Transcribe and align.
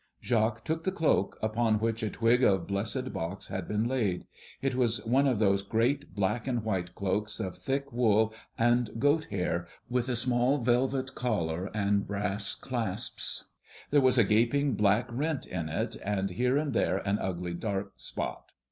Jacques 0.19 0.63
took 0.65 0.83
the 0.83 0.91
cloak, 0.91 1.37
upon 1.43 1.77
which 1.77 2.01
a 2.01 2.09
twig 2.09 2.41
of 2.41 2.65
blessed 2.65 3.13
box 3.13 3.49
had 3.49 3.67
been 3.67 3.87
laid. 3.87 4.25
It 4.59 4.73
was 4.73 5.05
one 5.05 5.27
of 5.27 5.37
those 5.37 5.61
great 5.61 6.15
black 6.15 6.47
and 6.47 6.63
white 6.63 6.95
cloaks 6.95 7.39
of 7.39 7.55
thick 7.55 7.93
wool 7.93 8.33
and 8.57 8.99
goat 8.99 9.25
hair, 9.25 9.67
with 9.91 10.09
a 10.09 10.15
small 10.15 10.57
velvet 10.57 11.13
collar 11.13 11.69
and 11.71 12.07
brass 12.07 12.55
clasps. 12.55 13.43
There 13.91 14.01
was 14.01 14.17
a 14.17 14.23
gaping 14.23 14.73
black 14.73 15.07
rent 15.11 15.45
in 15.45 15.69
it, 15.69 15.95
and 16.03 16.31
here 16.31 16.57
and 16.57 16.73
there 16.73 16.97
an 17.07 17.19
ugly 17.19 17.53
dark 17.53 17.93
spot. 17.97 18.53